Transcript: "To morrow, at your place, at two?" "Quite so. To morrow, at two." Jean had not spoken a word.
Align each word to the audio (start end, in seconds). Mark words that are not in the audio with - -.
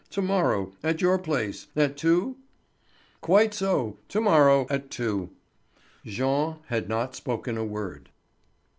"To 0.09 0.21
morrow, 0.23 0.71
at 0.81 0.99
your 0.99 1.19
place, 1.19 1.67
at 1.75 1.95
two?" 1.95 2.37
"Quite 3.21 3.53
so. 3.53 3.99
To 4.07 4.19
morrow, 4.19 4.65
at 4.67 4.89
two." 4.89 5.29
Jean 6.03 6.55
had 6.69 6.89
not 6.89 7.13
spoken 7.13 7.55
a 7.55 7.63
word. 7.63 8.09